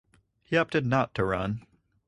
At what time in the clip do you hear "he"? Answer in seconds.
0.41-0.57